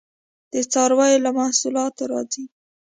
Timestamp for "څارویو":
0.71-1.23